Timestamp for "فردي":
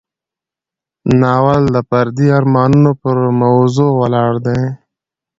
1.89-2.27